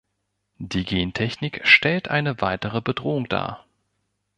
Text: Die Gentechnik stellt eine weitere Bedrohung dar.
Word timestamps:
Die 0.57 0.83
Gentechnik 0.83 1.59
stellt 1.63 2.07
eine 2.07 2.41
weitere 2.41 2.81
Bedrohung 2.81 3.29
dar. 3.29 3.67